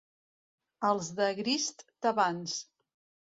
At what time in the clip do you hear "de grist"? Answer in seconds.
1.19-1.85